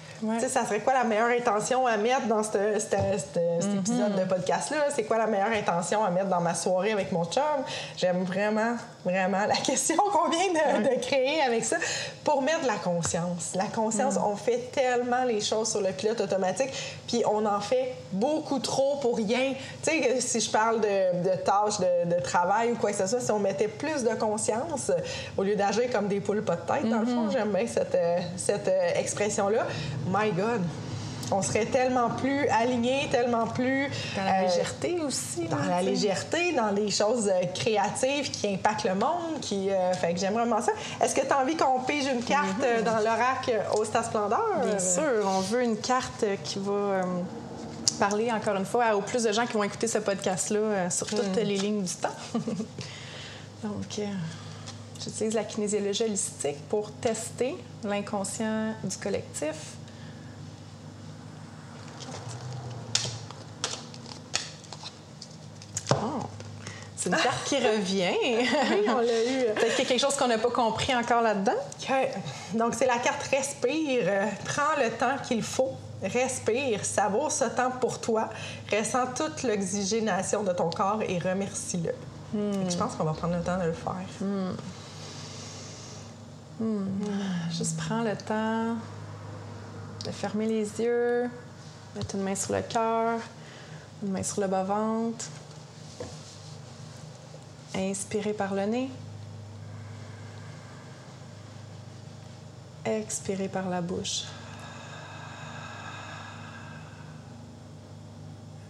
Ça 0.48 0.64
serait 0.64 0.80
quoi 0.80 0.94
la 0.94 1.04
meilleure 1.04 1.28
intention 1.28 1.86
à 1.86 1.96
mettre 1.96 2.26
dans 2.26 2.42
cet 2.42 2.56
mm-hmm. 2.56 3.78
épisode 3.78 4.14
de 4.14 4.24
podcast-là? 4.24 4.86
C'est 4.94 5.04
quoi 5.04 5.18
la 5.18 5.26
meilleure 5.26 5.52
intention 5.52 6.04
à 6.04 6.10
mettre 6.10 6.28
dans 6.28 6.40
ma 6.40 6.54
soirée 6.54 6.92
avec 6.92 7.12
mon 7.12 7.24
chum? 7.24 7.42
J'aime 7.96 8.24
vraiment, 8.24 8.76
vraiment 9.06 9.46
la 9.46 9.56
question 9.64 9.96
qu'on 9.96 10.28
vient 10.28 10.80
de, 10.80 11.00
créer 11.00 11.40
avec 11.40 11.64
ça 11.64 11.76
pour 12.24 12.42
mettre 12.42 12.62
de 12.62 12.66
la 12.66 12.76
conscience. 12.76 13.52
La 13.54 13.66
conscience, 13.66 14.16
mm. 14.16 14.24
on 14.24 14.36
fait 14.36 14.70
tellement 14.72 15.24
les 15.24 15.40
choses 15.40 15.70
sur 15.70 15.80
le 15.80 15.92
pilote 15.92 16.20
automatique, 16.20 16.70
puis 17.06 17.22
on 17.26 17.46
en 17.46 17.60
fait 17.60 17.94
beaucoup 18.12 18.58
trop 18.58 18.96
pour 18.96 19.16
rien. 19.16 19.54
Tu 19.82 19.90
sais, 19.90 20.20
si 20.20 20.40
je 20.40 20.50
parle 20.50 20.80
de, 20.80 21.36
tâches 21.44 21.78
de, 21.78 22.20
travail 22.20 22.72
ou 22.72 22.76
quoi 22.76 22.90
que 22.90 22.96
ce 22.96 23.06
soit, 23.06 23.20
si 23.20 23.30
on 23.30 23.38
mettait 23.38 23.68
plus 23.68 24.02
de 24.02 24.14
conscience 24.14 24.90
au 25.36 25.42
lieu 25.42 25.54
d'agir 25.54 25.90
comme 25.92 26.08
des 26.08 26.20
poules 26.20 26.42
pas 26.42 26.56
de 26.56 26.62
tête, 26.62 26.90
dans 26.90 27.00
le 27.00 27.06
fond, 27.06 27.26
mm-hmm. 27.26 27.32
j'aime 27.32 27.52
bien 27.52 27.66
cette, 27.66 27.94
euh, 27.94 28.18
cette 28.36 28.68
euh, 28.68 28.98
expression-là 28.98 29.66
my 30.06 30.30
God, 30.32 30.62
on 31.32 31.42
serait 31.42 31.66
tellement 31.66 32.10
plus 32.10 32.48
aligné, 32.48 33.08
tellement 33.10 33.46
plus... 33.46 33.88
Dans 34.16 34.24
la 34.24 34.40
euh, 34.40 34.42
légèreté 34.42 34.98
aussi. 35.00 35.44
Dans 35.44 35.68
la 35.68 35.82
légèreté, 35.82 36.52
dans 36.52 36.70
les 36.70 36.90
choses 36.90 37.28
euh, 37.28 37.44
créatives 37.54 38.30
qui 38.30 38.54
impactent 38.54 38.84
le 38.84 38.94
monde. 38.94 39.40
Qui, 39.40 39.70
euh, 39.70 39.92
fait 39.94 40.14
que 40.14 40.20
j'aime 40.20 40.34
vraiment 40.34 40.60
ça. 40.60 40.72
Est-ce 41.02 41.14
que 41.14 41.22
tu 41.22 41.32
as 41.32 41.40
envie 41.40 41.56
qu'on 41.56 41.80
pige 41.80 42.06
une 42.06 42.22
carte 42.22 42.60
mm-hmm. 42.60 42.84
dans 42.84 42.98
l'oracle 42.98 43.60
au 43.76 43.84
Stade 43.84 44.04
Splendeur? 44.04 44.44
Bien 44.64 44.78
sûr. 44.78 45.24
On 45.24 45.40
veut 45.40 45.62
une 45.62 45.78
carte 45.78 46.24
qui 46.44 46.58
va 46.60 47.02
parler, 47.98 48.30
encore 48.30 48.56
une 48.56 48.66
fois, 48.66 48.94
aux 48.94 49.00
plus 49.00 49.24
de 49.24 49.32
gens 49.32 49.46
qui 49.46 49.54
vont 49.54 49.64
écouter 49.64 49.88
ce 49.88 49.98
podcast-là 49.98 50.90
sur 50.90 51.06
toutes 51.06 51.36
mm. 51.36 51.40
les 51.40 51.56
lignes 51.56 51.82
du 51.82 51.94
temps. 51.94 52.08
Donc, 53.64 54.00
j'utilise 55.02 55.34
la 55.34 55.44
kinésiologie 55.44 56.04
holistique 56.04 56.68
pour 56.68 56.92
tester 56.92 57.56
l'inconscient 57.82 58.74
du 58.84 58.96
collectif. 58.96 59.75
C'est 67.06 67.16
une 67.16 67.22
carte 67.22 67.44
qui 67.44 67.56
revient. 67.56 68.10
Oui, 68.70 68.84
on 68.88 68.98
l'a 68.98 69.24
eu. 69.24 69.54
Peut-être 69.54 69.76
qu'il 69.76 69.84
y 69.84 69.86
a 69.86 69.88
quelque 69.90 70.00
chose 70.00 70.16
qu'on 70.16 70.28
n'a 70.28 70.38
pas 70.38 70.50
compris 70.50 70.94
encore 70.94 71.22
là-dedans? 71.22 71.52
OK. 71.80 71.92
Donc, 72.54 72.74
c'est 72.74 72.86
la 72.86 72.98
carte 72.98 73.22
respire. 73.30 74.04
Prends 74.44 74.82
le 74.82 74.90
temps 74.90 75.16
qu'il 75.26 75.42
faut. 75.42 75.72
Respire, 76.02 76.84
savoure 76.84 77.32
ce 77.32 77.46
temps 77.46 77.70
pour 77.70 77.98
toi, 78.02 78.28
ressens 78.70 79.06
toute 79.16 79.42
l'oxygénation 79.44 80.42
de 80.42 80.52
ton 80.52 80.68
corps 80.68 81.00
et 81.08 81.18
remercie-le. 81.18 81.92
Que 82.32 82.70
Je 82.70 82.76
pense 82.76 82.94
qu'on 82.96 83.04
va 83.04 83.14
prendre 83.14 83.34
le 83.34 83.42
temps 83.42 83.56
de 83.56 83.64
le 83.64 83.72
faire. 83.72 83.94
Juste 87.50 87.78
prends 87.78 88.02
le 88.02 88.14
temps 88.14 88.76
de 90.04 90.10
fermer 90.10 90.46
les 90.46 90.80
yeux, 90.82 91.30
mettre 91.96 92.14
une 92.14 92.22
main 92.22 92.34
sur 92.34 92.52
le 92.54 92.60
cœur, 92.60 93.18
une 94.02 94.12
main 94.12 94.22
sur 94.22 94.42
le 94.42 94.48
bas-ventre. 94.48 95.24
Inspirez 97.76 98.32
par 98.32 98.54
le 98.54 98.64
nez. 98.64 98.90
Expirez 102.86 103.48
par 103.48 103.68
la 103.68 103.82
bouche. 103.82 104.22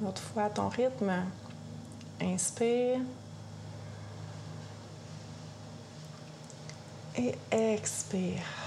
Une 0.01 0.13
fois 0.17 0.45
à 0.45 0.51
ton 0.51 0.69
rythme. 0.69 1.13
Inspire. 2.21 2.99
Et 7.17 7.35
expire. 7.53 8.66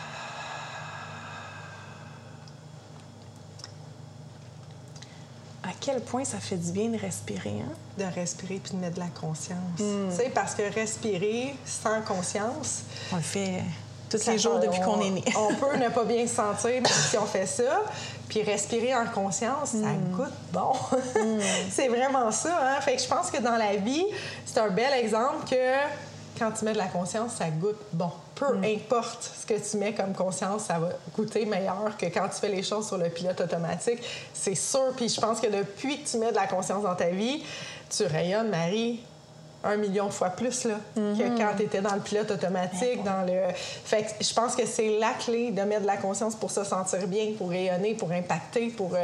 Quel 5.79 6.01
point 6.01 6.23
ça 6.25 6.37
fait 6.39 6.57
du 6.57 6.71
bien 6.71 6.89
de 6.89 6.97
respirer, 6.97 7.61
hein? 7.61 7.71
De 7.97 8.03
respirer 8.15 8.59
puis 8.63 8.73
de 8.73 8.77
mettre 8.77 8.95
de 8.95 8.99
la 8.99 9.07
conscience. 9.07 9.57
Tu 9.77 9.83
sais, 10.15 10.29
parce 10.33 10.55
que 10.55 10.63
respirer 10.73 11.55
sans 11.65 12.01
conscience, 12.01 12.81
On 13.11 13.17
le 13.17 13.21
fait 13.21 13.61
tous 14.09 14.25
les 14.27 14.39
jours 14.39 14.59
depuis 14.59 14.81
qu'on 14.81 15.01
est 15.01 15.09
né. 15.11 15.23
on 15.37 15.53
peut 15.55 15.77
ne 15.77 15.89
pas 15.89 16.03
bien 16.03 16.25
se 16.27 16.35
sentir 16.35 16.69
même 16.71 16.85
si 16.87 17.17
on 17.17 17.25
fait 17.25 17.45
ça. 17.45 17.81
Puis 18.27 18.43
respirer 18.43 18.95
en 18.95 19.05
conscience, 19.07 19.69
ça 19.69 19.77
Mm. 19.77 20.11
goûte 20.15 20.33
bon. 20.53 20.73
c'est 21.71 21.87
vraiment 21.87 22.31
ça. 22.31 22.57
Hein? 22.61 22.81
Fait 22.81 22.95
que 22.95 23.01
je 23.01 23.07
pense 23.07 23.31
que 23.31 23.37
dans 23.41 23.55
la 23.57 23.75
vie, 23.75 24.05
c'est 24.45 24.59
un 24.59 24.69
bel 24.69 24.93
exemple 24.93 25.47
que 25.49 25.55
quand 26.39 26.51
tu 26.51 26.65
mets 26.65 26.73
de 26.73 26.77
la 26.77 26.87
conscience, 26.87 27.33
ça 27.33 27.49
goûte 27.49 27.77
bon. 27.93 28.09
Peu 28.35 28.55
Mm. 28.55 28.63
importe 28.63 29.31
ce 29.41 29.45
que 29.45 29.53
tu 29.59 29.77
mets 29.77 29.93
comme 29.93 30.13
conscience, 30.13 30.63
ça 30.63 30.79
va 30.79 30.89
goûter 31.15 31.45
meilleur 31.45 31.97
que 31.97 32.05
quand 32.05 32.27
tu 32.29 32.35
fais 32.39 32.47
les 32.49 32.63
choses 32.63 32.87
sur 32.87 32.97
le 32.97 33.09
pilote 33.09 33.39
automatique. 33.41 33.99
C'est 34.33 34.55
sûr. 34.55 34.93
Puis 34.95 35.09
je 35.09 35.19
pense 35.19 35.39
que 35.41 35.47
depuis 35.47 36.01
que 36.01 36.09
tu 36.09 36.17
mets 36.17 36.31
de 36.31 36.35
la 36.37 36.47
conscience 36.47 36.83
dans 36.83 36.95
ta 36.95 37.09
vie, 37.09 37.43
tu 37.89 38.05
rayonnes, 38.05 38.49
Marie, 38.49 39.01
un 39.61 39.75
million 39.75 40.05
de 40.05 40.11
fois 40.13 40.29
plus 40.29 40.63
là, 40.63 40.75
que 40.95 41.37
quand 41.37 41.51
tu 41.57 41.63
étais 41.63 41.81
dans 41.81 41.93
le 41.93 41.99
pilote 41.99 42.31
automatique, 42.31 43.03
dans 43.03 43.25
le. 43.27 43.53
Fait 43.53 44.03
que 44.03 44.23
je 44.23 44.33
pense 44.33 44.55
que 44.55 44.65
c'est 44.65 44.97
la 44.99 45.11
clé 45.19 45.51
de 45.51 45.61
mettre 45.63 45.81
de 45.81 45.87
la 45.87 45.97
conscience 45.97 46.33
pour 46.35 46.49
se 46.49 46.63
sentir 46.63 47.05
bien, 47.07 47.33
pour 47.37 47.49
rayonner, 47.49 47.93
pour 47.95 48.09
impacter, 48.11 48.69
pour. 48.69 48.95
euh, 48.95 49.03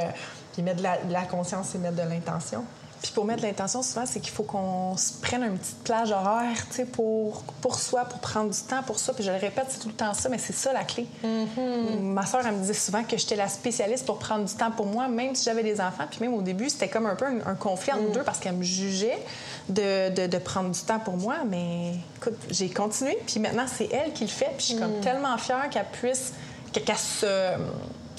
Puis 0.54 0.62
mettre 0.63 0.77
de 0.77 0.84
la, 0.84 0.98
de 1.00 1.12
la 1.12 1.24
conscience, 1.24 1.68
c'est 1.74 1.77
mettre 1.80 1.98
de 2.01 2.08
l'intention. 2.10 2.63
Puis 3.06 3.14
pour 3.14 3.26
mettre 3.26 3.44
l'intention, 3.44 3.84
souvent, 3.84 4.08
c'est 4.08 4.20
qu'il 4.20 4.32
faut 4.34 4.42
qu'on 4.42 4.98
se 4.98 5.14
prenne 5.22 5.44
une 5.44 5.60
petite 5.60 5.84
plage 5.84 6.12
horaire, 6.12 6.58
tu 6.72 6.78
sais, 6.78 6.86
pour, 6.86 7.44
pour 7.62 7.76
soi, 7.80 8.04
pour 8.06 8.18
prendre 8.18 8.50
du 8.50 8.60
temps 8.62 8.82
pour 8.82 8.98
ça. 8.98 9.14
Puis 9.14 9.24
je 9.24 9.30
le 9.30 9.38
répète, 9.38 9.66
c'est 9.70 9.78
tout 9.80 9.90
le 9.90 9.94
temps 9.94 10.12
ça, 10.16 10.28
mais 10.28 10.40
c'est 10.40 10.54
ça 10.56 10.74
la 10.74 10.84
clé. 10.84 11.06
Ma 12.02 12.26
soeur, 12.26 12.42
elle 12.48 12.54
me 12.56 12.62
disait 12.62 12.74
souvent 12.74 13.04
que 13.04 13.16
j'étais 13.16 13.36
la 13.36 13.48
spécialiste 13.48 14.08
pour 14.08 14.18
prendre 14.18 14.46
du 14.46 14.54
temps 14.56 14.72
pour 14.72 14.88
moi, 14.88 15.08
même 15.08 15.36
si 15.36 15.44
j'avais 15.46 15.62
des 15.62 15.80
enfants. 15.80 16.06
Puis 16.10 16.20
même 16.22 16.34
au 16.34 16.42
début, 16.42 16.68
c'était 16.68 16.90
comme 16.90 17.06
un 17.06 17.16
peu 17.16 17.26
un, 17.26 17.46
un 17.46 17.54
conflit 17.54 17.92
entre 17.94 18.02
nous 18.02 18.10
deux 18.10 18.24
parce 18.24 18.40
qu'elle 18.40 18.56
me 18.56 18.64
jugeait 18.64 19.20
de, 19.70 20.10
de, 20.10 20.26
de 20.26 20.38
prendre 20.40 20.72
du 20.72 20.80
temps 20.82 20.98
pour 21.00 21.16
moi. 21.16 21.36
Mais 21.48 21.92
écoute, 22.18 22.38
j'ai 22.50 22.70
continué, 22.72 23.16
puis 23.28 23.40
maintenant, 23.40 23.66
c'est 23.68 23.90
elle 23.94 24.14
qui 24.14 24.24
le 24.24 24.30
fait. 24.32 24.50
Puis 24.58 24.62
je 24.62 24.64
suis 24.74 24.78
comme 24.80 25.00
tellement 25.02 25.38
fière 25.38 25.70
qu'elle 25.70 25.86
puisse, 25.92 26.34
que- 26.74 26.80
qu'elle 26.80 26.98
se 26.98 27.28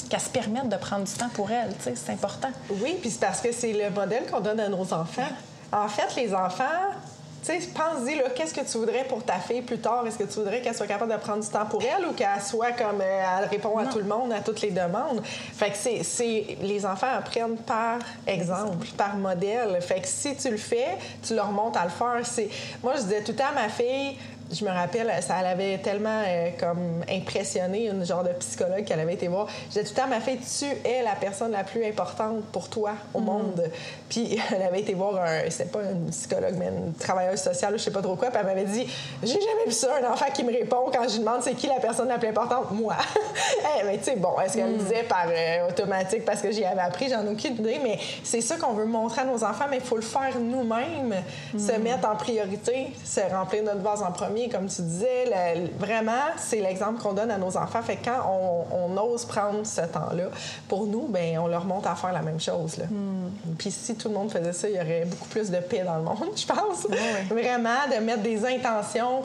qu'elle 0.08 0.20
se 0.20 0.30
permette 0.30 0.68
de 0.68 0.76
prendre 0.76 1.04
du 1.04 1.12
temps 1.12 1.28
pour 1.34 1.50
elle, 1.50 1.70
c'est 1.80 2.12
important. 2.12 2.48
Oui, 2.70 2.96
puis 3.00 3.10
c'est 3.10 3.20
parce 3.20 3.40
que 3.40 3.52
c'est 3.52 3.72
le 3.72 3.90
modèle 3.90 4.26
qu'on 4.30 4.40
donne 4.40 4.60
à 4.60 4.68
nos 4.68 4.92
enfants. 4.92 5.28
En 5.72 5.88
fait, 5.88 6.20
les 6.20 6.34
enfants, 6.34 6.64
tu 7.44 7.52
sais, 7.52 7.68
pense-y, 7.68 8.20
qu'est-ce 8.34 8.54
que 8.54 8.60
tu 8.60 8.78
voudrais 8.78 9.04
pour 9.04 9.22
ta 9.22 9.34
fille 9.34 9.62
plus 9.62 9.78
tard? 9.78 10.04
Est-ce 10.06 10.18
que 10.18 10.25
tu 10.25 10.38
voudrais 10.40 10.60
qu'elle 10.60 10.75
soit 10.75 10.86
capable 10.86 11.12
de 11.12 11.18
prendre 11.18 11.42
du 11.42 11.48
temps 11.48 11.66
pour 11.66 11.80
elle 11.82 12.06
ou 12.06 12.12
qu'elle 12.12 12.40
soit 12.40 12.72
comme, 12.72 13.00
euh, 13.00 13.22
elle 13.40 13.48
répond 13.48 13.78
à 13.78 13.86
tout 13.86 13.98
le 13.98 14.04
monde, 14.04 14.32
à 14.32 14.40
toutes 14.40 14.62
les 14.62 14.70
demandes? 14.70 15.22
Fait 15.25 15.70
que 15.70 15.76
c'est, 15.76 16.02
c'est, 16.02 16.56
les 16.62 16.84
enfants 16.84 17.12
apprennent 17.16 17.56
par 17.58 17.98
exemple, 18.26 18.86
par 18.96 19.16
modèle. 19.16 19.80
Fait 19.80 20.00
que 20.00 20.08
si 20.08 20.34
tu 20.36 20.50
le 20.50 20.56
fais, 20.56 20.98
tu 21.22 21.34
leur 21.34 21.52
montres 21.52 21.78
à 21.78 21.84
le 21.84 21.90
faire. 21.90 22.20
C'est, 22.25 22.48
moi, 22.82 22.94
je 22.96 23.02
disais 23.02 23.22
tout 23.22 23.32
le 23.32 23.38
temps 23.38 23.50
à 23.50 23.62
ma 23.62 23.68
fille, 23.68 24.16
je 24.52 24.64
me 24.64 24.70
rappelle, 24.70 25.12
ça 25.22 25.42
l'avait 25.42 25.78
tellement 25.78 26.22
euh, 26.26 26.50
comme 26.58 27.02
impressionné, 27.10 27.88
une 27.88 28.04
genre 28.04 28.22
de 28.22 28.30
psychologue 28.30 28.84
qu'elle 28.84 29.00
avait 29.00 29.14
été 29.14 29.28
voir. 29.28 29.48
Je 29.64 29.68
disais 29.68 29.84
tout 29.84 29.90
le 29.90 29.96
temps 29.96 30.04
à 30.04 30.06
ma 30.06 30.20
fille, 30.20 30.38
tu 30.38 30.88
es 30.88 31.02
la 31.02 31.14
personne 31.14 31.52
la 31.52 31.64
plus 31.64 31.84
importante 31.84 32.44
pour 32.52 32.68
toi 32.68 32.92
au 33.14 33.20
monde. 33.20 33.62
Puis 34.08 34.38
elle 34.54 34.62
avait 34.62 34.80
été 34.80 34.94
voir 34.94 35.16
un, 35.16 35.50
c'était 35.50 35.70
pas 35.70 35.82
une 35.82 36.10
psychologue, 36.10 36.54
mais 36.58 36.68
une 36.68 36.94
travailleuse 36.94 37.40
sociale, 37.40 37.72
je 37.76 37.82
sais 37.82 37.90
pas 37.90 38.02
trop 38.02 38.14
quoi, 38.14 38.30
puis 38.30 38.38
elle 38.40 38.46
m'avait 38.46 38.64
dit, 38.64 38.86
j'ai 39.22 39.32
jamais 39.32 39.64
vu 39.66 39.72
ça, 39.72 39.88
un 40.00 40.12
enfant 40.12 40.26
qui 40.32 40.44
me 40.44 40.52
répond 40.52 40.90
quand 40.92 41.08
je 41.08 41.14
lui 41.14 41.18
demande 41.20 41.42
c'est 41.42 41.54
qui 41.54 41.66
la 41.66 41.80
personne 41.80 42.06
la 42.06 42.18
plus 42.18 42.28
importante, 42.28 42.70
moi. 42.70 42.96
Eh, 43.78 43.84
mais 43.84 43.98
tu 43.98 44.04
sais, 44.04 44.16
bon, 44.16 44.38
est-ce 44.40 44.56
qu'elle 44.56 44.72
le 44.72 44.78
disait 44.78 45.02
par 45.02 45.26
euh, 45.28 45.68
automatique 45.68 46.24
parce 46.24 46.40
que 46.40 46.50
j'y 46.50 46.64
avais 46.64 46.80
appris, 46.80 47.08
j'en 47.08 47.24
ai 47.26 47.30
aucune 47.30 47.54
idée, 47.54 47.78
mais 47.82 47.98
c'est 48.22 48.40
ça 48.40 48.56
qu'on 48.56 48.72
veut 48.72 48.86
montrer 48.86 49.22
à 49.22 49.24
nos 49.24 49.42
enfants, 49.44 49.66
mais 49.68 49.78
il 49.78 49.82
faut 49.82 49.96
le 49.96 50.02
faire 50.02 50.38
nous-mêmes, 50.38 51.14
se 51.58 51.72
mettre 51.72 52.08
en 52.08 52.16
priorité, 52.16 52.92
se 53.04 53.20
remplir 53.20 53.62
notre 53.64 53.80
vase 53.80 54.02
en 54.02 54.12
premier, 54.12 54.36
comme 54.50 54.66
tu 54.69 54.83
disais. 54.83 55.25
Le- 55.26 55.76
vraiment, 55.78 56.12
c'est 56.37 56.61
l'exemple 56.61 57.00
qu'on 57.02 57.12
donne 57.12 57.31
à 57.31 57.38
nos 57.38 57.57
enfants. 57.57 57.83
Fait 57.83 57.97
que 57.97 58.05
quand 58.05 58.31
on, 58.31 58.95
on 58.95 58.97
ose 59.12 59.25
prendre 59.25 59.64
ce 59.66 59.81
temps-là 59.83 60.25
pour 60.69 60.87
nous, 60.87 61.07
ben 61.09 61.38
on 61.38 61.47
leur 61.47 61.64
montre 61.64 61.88
à 61.88 61.95
faire 61.97 62.12
la 62.12 62.23
même 62.23 62.40
chose. 62.40 62.76
là. 62.78 62.85
Puis 63.59 63.71
si 63.71 63.95
tout 63.97 64.09
le 64.09 64.14
monde 64.14 64.31
faisait 64.31 64.52
ça, 64.52 64.69
il 64.69 64.76
y 64.76 64.81
aurait 64.81 65.05
beaucoup 65.07 65.28
plus 65.28 65.50
de 65.50 65.59
paix 65.59 65.83
dans 65.85 65.97
le 65.97 66.02
monde, 66.02 66.28
je 66.37 66.47
pense. 66.47 66.87
Vraiment, 67.31 67.87
de 67.95 68.02
mettre 68.02 68.23
des 68.23 68.45
intentions 68.45 69.23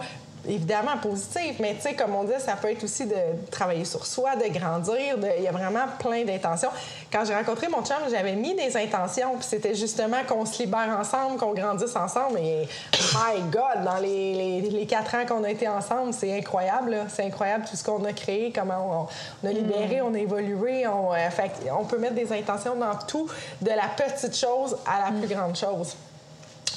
évidemment 0.48 0.98
positives, 1.02 1.56
mais 1.60 1.76
tu 1.76 1.82
sais, 1.82 1.94
comme 1.96 2.16
on 2.16 2.24
dit, 2.24 2.34
ça 2.40 2.54
peut 2.56 2.72
être 2.72 2.84
aussi 2.84 3.06
de 3.06 3.16
travailler 3.52 3.86
sur 3.86 4.06
soi, 4.06 4.36
de 4.36 4.48
grandir. 4.52 5.18
de- 5.18 5.28
Il 5.38 5.44
y 5.44 5.48
a 5.48 5.52
vraiment 5.52 5.86
plein 6.00 6.24
d'intentions. 6.24 6.70
Quand 7.12 7.24
j'ai 7.26 7.36
rencontré 7.36 7.68
mon 7.68 7.84
chum, 7.84 7.98
j'avais 8.10 8.34
mis 8.34 8.56
des 8.56 8.76
intentions, 8.76 9.36
puis 9.38 9.48
c'était 9.48 9.76
justement 9.76 10.18
qu'on 10.28 10.46
se 10.46 10.62
libère 10.64 10.98
ensemble, 11.00 11.38
qu'on 11.38 11.54
grandisse 11.54 11.96
ensemble. 11.96 12.40
Et 12.40 12.68
my 13.14 13.42
God, 13.52 13.84
dans 13.86 13.98
les, 13.98 14.34
les, 14.62 14.62
les 14.70 14.86
quatre 14.86 15.14
ans 15.16 15.26
qu'on 15.28 15.44
a 15.44 15.50
été 15.52 15.68
ensemble, 15.68 16.14
c'est 16.14 16.36
incroyable. 16.38 16.98
C'est 17.10 17.26
incroyable 17.26 17.66
tout 17.70 17.76
ce 17.76 17.84
qu'on 17.84 18.04
a 18.06 18.14
créé, 18.14 18.52
comment 18.54 19.08
on, 19.44 19.48
on 19.48 19.50
a 19.50 19.54
libéré, 19.54 20.02
on 20.02 20.14
a 20.14 20.18
évolué. 20.20 20.88
On, 20.88 21.14
euh, 21.14 21.30
fait 21.30 21.52
on 21.78 21.86
peut 21.86 21.98
mettre 21.98 22.16
des 22.16 22.32
intentions 22.34 22.76
dans 22.76 22.96
tout, 23.08 23.28
de 23.62 23.70
la 23.70 23.88
petite 23.96 24.36
chose 24.36 24.78
à 24.86 25.12
la 25.12 25.18
plus 25.20 25.28
grande 25.34 25.56
chose. 25.56 25.96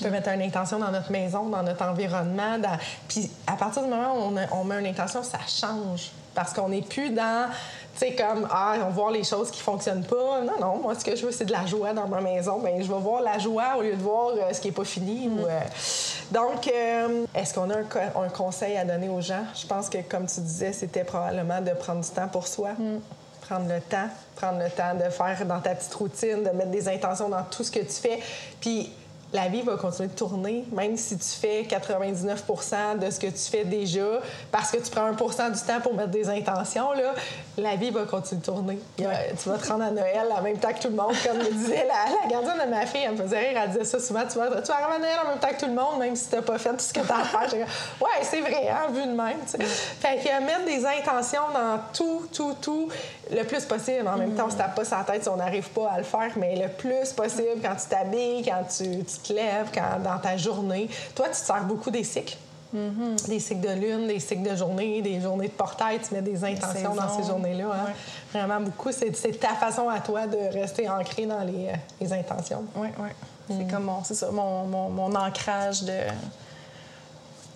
Peut 0.02 0.10
mettre 0.10 0.28
une 0.30 0.42
intention 0.42 0.78
dans 0.78 0.90
notre 0.90 1.10
maison, 1.12 1.44
dans 1.48 1.62
notre 1.62 1.84
environnement. 1.84 2.58
dans- 2.58 2.78
Puis 3.08 3.30
à 3.46 3.52
partir 3.56 3.82
du 3.82 3.88
moment 3.88 4.14
où 4.16 4.32
on, 4.32 4.36
a- 4.36 4.46
on 4.52 4.64
met 4.64 4.80
une 4.80 4.86
intention, 4.86 5.22
ça 5.22 5.38
change. 5.46 6.10
Parce 6.34 6.52
qu'on 6.52 6.68
n'est 6.68 6.82
plus 6.82 7.10
dans, 7.10 7.46
tu 7.94 7.98
sais, 8.00 8.14
comme, 8.16 8.48
ah, 8.50 8.74
on 8.78 8.84
va 8.86 8.88
voir 8.90 9.10
les 9.12 9.22
choses 9.22 9.52
qui 9.52 9.60
fonctionnent 9.60 10.04
pas. 10.04 10.40
Non, 10.40 10.58
non, 10.60 10.76
moi, 10.82 10.96
ce 10.96 11.04
que 11.04 11.14
je 11.14 11.24
veux, 11.24 11.30
c'est 11.30 11.44
de 11.44 11.52
la 11.52 11.64
joie 11.64 11.92
dans 11.92 12.08
ma 12.08 12.20
maison. 12.20 12.58
Bien, 12.58 12.72
je 12.80 12.92
vais 12.92 12.98
voir 12.98 13.22
la 13.22 13.38
joie 13.38 13.76
au 13.78 13.82
lieu 13.82 13.94
de 13.94 14.02
voir 14.02 14.30
euh, 14.30 14.52
ce 14.52 14.60
qui 14.60 14.66
n'est 14.68 14.74
pas 14.74 14.84
fini. 14.84 15.28
ou, 15.28 15.46
euh, 15.46 15.60
Donc, 16.32 16.66
euh, 16.66 17.24
est-ce 17.36 17.54
qu'on 17.54 17.70
a 17.70 17.76
un, 17.76 17.84
co- 17.84 18.20
un 18.20 18.28
conseil 18.30 18.76
à 18.76 18.84
donner 18.84 19.08
aux 19.08 19.20
gens? 19.20 19.44
Je 19.54 19.64
pense 19.66 19.88
que, 19.88 19.98
comme 19.98 20.26
tu 20.26 20.40
disais, 20.40 20.72
c'était 20.72 21.04
probablement 21.04 21.60
de 21.60 21.70
prendre 21.70 22.00
du 22.02 22.10
temps 22.10 22.26
pour 22.28 22.48
soi. 22.48 22.70
Prendre 23.42 23.68
le 23.72 23.80
temps, 23.80 24.08
prendre 24.36 24.58
le 24.58 24.70
temps 24.70 24.94
de 24.94 25.08
faire 25.10 25.44
dans 25.46 25.60
ta 25.60 25.74
petite 25.74 25.94
routine, 25.94 26.42
de 26.42 26.50
mettre 26.50 26.70
des 26.70 26.88
intentions 26.88 27.28
dans 27.28 27.42
tout 27.44 27.62
ce 27.62 27.70
que 27.70 27.80
tu 27.80 27.92
fais. 27.92 28.18
Puis, 28.60 28.90
la 29.32 29.48
vie 29.48 29.62
va 29.62 29.76
continuer 29.76 30.08
de 30.08 30.14
tourner, 30.14 30.64
même 30.72 30.96
si 30.96 31.16
tu 31.16 31.28
fais 31.28 31.62
99% 31.62 32.98
de 32.98 33.10
ce 33.10 33.18
que 33.18 33.26
tu 33.26 33.50
fais 33.50 33.64
déjà, 33.64 34.20
parce 34.52 34.70
que 34.70 34.76
tu 34.76 34.90
prends 34.90 35.10
1% 35.10 35.52
du 35.52 35.60
temps 35.60 35.80
pour 35.82 35.94
mettre 35.94 36.10
des 36.10 36.28
intentions, 36.28 36.92
là, 36.92 37.14
la 37.58 37.76
vie 37.76 37.90
va 37.90 38.04
continuer 38.04 38.40
de 38.40 38.46
tourner. 38.46 38.78
Tu 38.96 39.48
vas 39.48 39.58
te 39.58 39.68
rendre 39.68 39.84
à 39.84 39.90
Noël 39.90 40.26
en 40.30 40.42
même 40.42 40.58
temps 40.58 40.72
que 40.72 40.80
tout 40.80 40.88
le 40.88 40.96
monde, 40.96 41.14
comme 41.26 41.38
me 41.38 41.52
disait 41.52 41.86
la, 41.86 42.14
la 42.22 42.30
gardienne 42.30 42.66
de 42.66 42.70
ma 42.70 42.86
fille, 42.86 43.02
elle 43.04 43.12
me 43.12 43.16
faisait 43.16 43.50
rire, 43.50 43.60
elle 43.62 43.70
disait 43.70 43.84
ça 43.84 43.98
souvent, 43.98 44.22
tu 44.30 44.38
vas, 44.38 44.48
tu 44.60 44.68
vas 44.68 44.74
arriver 44.74 44.96
à 44.96 44.98
Noël 44.98 45.16
en 45.24 45.28
même 45.30 45.38
temps 45.38 45.48
que 45.48 45.60
tout 45.60 45.66
le 45.66 45.74
monde, 45.74 45.98
même 45.98 46.16
si 46.16 46.28
tu 46.28 46.36
n'as 46.36 46.42
pas 46.42 46.58
fait 46.58 46.70
tout 46.70 46.78
ce 46.78 46.92
que 46.92 47.00
tu 47.00 47.12
as 47.12 47.18
à 47.18 47.24
faire. 47.48 47.66
Ouais, 48.00 48.22
c'est 48.22 48.40
vrai, 48.40 48.68
hein, 48.68 48.90
vu 48.92 49.02
de 49.02 49.14
même. 49.16 49.38
tu 49.46 49.58
sais. 49.58 49.64
Fait 49.64 50.16
que 50.18 50.28
euh, 50.28 50.44
mettre 50.44 50.64
des 50.64 50.84
intentions 50.84 51.50
dans 51.52 51.80
tout, 51.92 52.26
tout, 52.32 52.54
tout, 52.60 52.88
le 53.30 53.42
plus 53.44 53.64
possible. 53.64 54.06
En 54.06 54.16
même 54.16 54.34
temps, 54.34 54.46
on 54.46 54.50
se 54.50 54.56
tape 54.56 54.74
pas 54.74 54.82
la 54.90 55.04
tête 55.04 55.22
si 55.22 55.28
on 55.28 55.36
n'arrive 55.36 55.68
pas 55.70 55.90
à 55.90 55.98
le 55.98 56.04
faire, 56.04 56.30
mais 56.36 56.56
le 56.56 56.68
plus 56.68 57.12
possible 57.12 57.60
quand 57.62 57.74
tu 57.76 57.88
t'habilles, 57.88 58.44
quand 58.44 58.64
tu, 58.76 59.04
tu 59.04 59.23
te 59.28 59.32
lèves, 59.32 59.70
quand, 59.72 60.02
dans 60.02 60.18
ta 60.18 60.36
journée. 60.36 60.88
Toi, 61.14 61.26
tu 61.26 61.32
te 61.32 61.36
sers 61.36 61.64
beaucoup 61.64 61.90
des 61.90 62.04
cycles. 62.04 62.36
Mm-hmm. 62.74 63.28
Des 63.28 63.38
cycles 63.38 63.60
de 63.60 63.72
lune, 63.74 64.06
des 64.08 64.18
cycles 64.18 64.50
de 64.50 64.56
journée, 64.56 65.00
des 65.00 65.20
journées 65.20 65.48
de 65.48 65.52
portail, 65.52 66.00
tu 66.00 66.12
mets 66.12 66.22
des 66.22 66.44
intentions 66.44 66.94
dans 66.94 67.08
ces 67.08 67.26
journées-là. 67.28 67.66
Hein. 67.72 67.92
Vraiment 68.32 68.60
beaucoup. 68.60 68.90
C'est 68.90 69.38
ta 69.38 69.54
façon 69.54 69.88
à 69.88 70.00
toi 70.00 70.26
de 70.26 70.52
rester 70.52 70.88
ancré 70.88 71.26
dans 71.26 71.44
les, 71.44 71.72
les 72.00 72.12
intentions. 72.12 72.64
Oui, 72.74 72.88
oui. 72.98 73.08
C'est 73.46 73.54
mm. 73.54 73.70
comme 73.70 73.84
mon, 73.84 74.02
ça, 74.02 74.30
mon, 74.30 74.64
mon, 74.64 74.88
mon 74.90 75.14
ancrage 75.14 75.82
de 75.82 75.98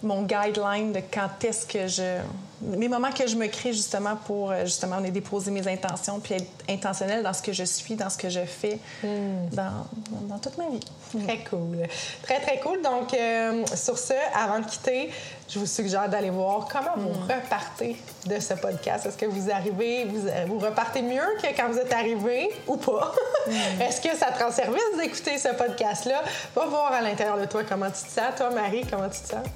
mon 0.03 0.23
guideline 0.23 0.93
de 0.93 1.01
quand 1.13 1.45
est-ce 1.45 1.67
que 1.67 1.87
je. 1.89 2.21
Mes 2.61 2.89
moments 2.89 3.13
que 3.13 3.27
je 3.27 3.37
me 3.37 3.47
crée 3.47 3.73
justement 3.73 4.17
pour 4.17 4.51
euh, 4.51 4.65
justement 4.65 5.01
déposer 5.01 5.51
mes 5.51 5.67
intentions 5.69 6.19
puis 6.19 6.35
être 6.35 6.47
intentionnelle 6.69 7.23
dans 7.23 7.33
ce 7.33 7.43
que 7.43 7.53
je 7.53 7.65
suis, 7.65 7.95
dans 7.95 8.11
ce 8.11 8.19
que 8.19 8.29
je 8.29 8.41
fais, 8.41 8.79
hmm. 9.03 9.49
dans, 9.53 9.87
dans, 10.23 10.39
toute 10.39 10.59
ma 10.59 10.69
vie. 10.69 10.81
Très 11.25 11.39
cool. 11.45 11.79
Très, 12.23 12.41
très 12.41 12.59
cool. 12.61 12.83
Donc, 12.83 13.15
euh, 13.15 13.65
sur 13.75 13.97
ce, 13.97 14.15
avant 14.35 14.59
de 14.59 14.67
quitter, 14.67 15.11
je 15.49 15.59
vous 15.59 15.67
suggère 15.67 16.09
d'aller 16.09 16.31
voir 16.31 16.69
comment 16.71 16.97
vous 16.97 17.21
hmm. 17.21 17.29
repartez 17.29 17.97
de 18.27 18.41
ce 18.41 18.55
podcast. 18.55 19.07
Est-ce 19.07 19.17
que 19.17 19.27
vous 19.27 19.51
arrivez, 19.51 20.05
vous, 20.05 20.27
euh, 20.27 20.45
vous 20.49 20.59
repartez 20.59 21.03
mieux 21.03 21.37
que 21.41 21.47
quand 21.57 21.69
vous 21.71 21.79
êtes 21.79 21.93
arrivé 21.93 22.51
ou 22.67 22.77
pas? 22.77 23.13
Hmm. 23.47 23.81
Est-ce 23.83 24.01
que 24.01 24.17
ça 24.17 24.33
te 24.33 24.43
rend 24.43 24.51
service 24.51 24.83
d'écouter 25.01 25.39
ce 25.39 25.49
podcast-là? 25.49 26.23
Va 26.55 26.67
voir 26.67 26.93
à 26.93 27.01
l'intérieur 27.01 27.39
de 27.39 27.45
toi 27.45 27.63
comment 27.63 27.87
tu 27.87 28.05
te 28.05 28.11
sens. 28.11 28.35
Toi, 28.37 28.51
Marie, 28.51 28.85
comment 28.91 29.09
tu 29.09 29.21
te 29.21 29.29
sens? 29.29 29.47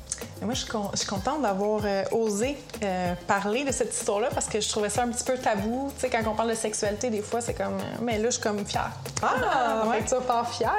moi, 0.45 0.55
je 0.55 0.61
suis, 0.61 1.07
contente 1.07 1.43
d'avoir 1.43 1.83
euh, 1.85 2.03
osé 2.11 2.57
euh, 2.83 2.92
parler 3.27 3.65
de 3.65 3.73
cette 3.73 3.95
histoire-là 3.95 4.29
parce 4.33 4.47
que 4.47 4.61
je 4.61 4.69
trouvais 4.69 4.89
ça 4.89 5.03
un 5.03 5.09
petit 5.09 5.25
peu 5.25 5.37
tabou. 5.37 5.91
Tu 5.95 6.01
sais, 6.01 6.11
quand 6.11 6.31
on 6.31 6.35
parle 6.35 6.51
de 6.51 6.55
sexualité, 6.55 7.11
des 7.11 7.23
fois, 7.23 7.41
c'est 7.41 7.55
comme. 7.55 7.75
Euh, 7.75 7.99
mais 8.03 8.19
là, 8.19 8.27
je 8.27 8.31
suis 8.33 8.43
comme 8.43 8.65
fière. 8.65 8.91
Ah, 9.23 9.85
ouais. 9.91 10.03
tu 10.05 10.15
vas 10.15 10.45
fière. 10.45 10.73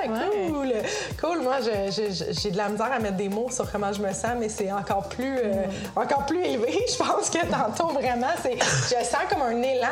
Cool. 0.48 0.74
Cool. 1.20 1.41
Moi, 1.41 1.58
j'ai 1.62 2.51
de 2.51 2.58
la 2.58 2.70
misère 2.70 2.91
à 2.91 3.00
mettre 3.00 3.17
des 3.17 3.29
mots 3.29 3.50
sur 3.50 3.72
comment 3.72 3.91
je 3.93 4.01
me 4.01 4.12
sens, 4.13 4.34
mais 4.39 4.50
c'est 4.50 4.72
encore 4.72 5.10
plus, 5.10 5.36
mm. 5.36 6.00
encore 6.00 6.25
plus 6.25 6.43
élevé. 6.43 6.86
Je 6.88 6.98
pense 6.98 7.29
que 7.29 7.46
tantôt, 7.46 7.93
vraiment, 7.93 8.27
c'est. 8.41 8.58
Je 8.60 9.05
sens 9.05 9.22
comme 9.29 9.41
un 9.41 9.62
élan 9.62 9.88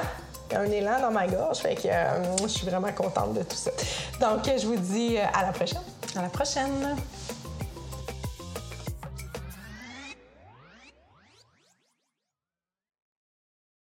un 0.53 0.69
élan 0.69 0.99
dans 0.99 1.11
ma 1.11 1.27
gorge. 1.27 1.59
Fait 1.59 1.75
que 1.75 1.87
je 2.41 2.47
suis 2.47 2.67
vraiment 2.67 2.91
contente 2.91 3.33
de 3.35 3.43
tout 3.43 3.55
ça. 3.55 3.71
Donc, 4.19 4.45
je 4.45 4.67
vous 4.67 4.75
dis 4.75 5.17
à 5.17 5.43
la 5.43 5.53
prochaine. 5.53 5.79
À 6.13 6.23
la 6.23 6.27
prochaine. 6.27 6.97